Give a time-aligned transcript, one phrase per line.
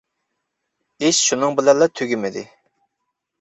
[1.07, 2.45] ئىش شۇنىڭ بىلەنلا تۈگىمىدى.